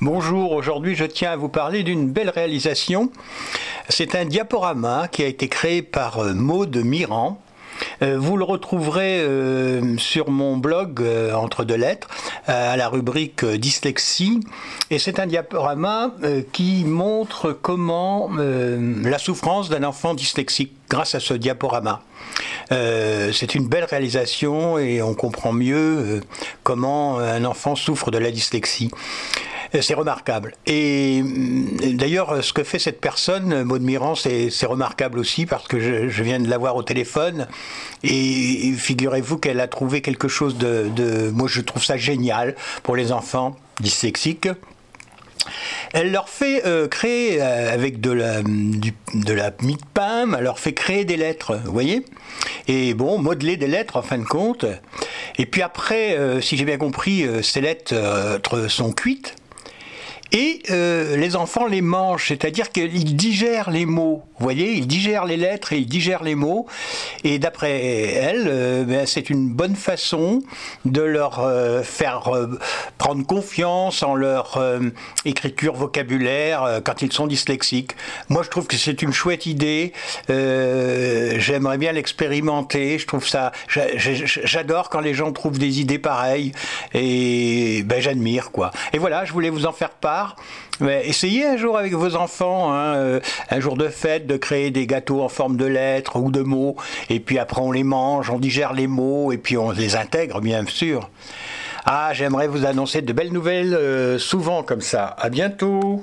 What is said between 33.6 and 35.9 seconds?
Maud Miran, c'est remarquable aussi parce que